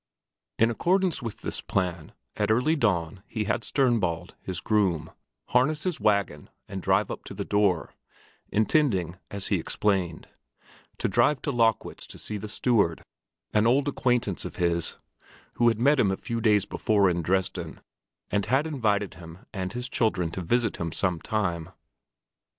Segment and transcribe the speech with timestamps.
[0.57, 5.11] In accordance with this plan, at earliest dawn he had Sternbald, his groom,
[5.49, 7.93] harness his wagon and drive up to the door,
[8.51, 10.27] intending, as he explained,
[10.97, 13.03] to drive to Lockwitz to see the steward,
[13.53, 14.95] an old acquaintance of his,
[15.57, 17.79] who had met him a few days before in Dresden
[18.31, 21.69] and had invited him and his children to visit him some time.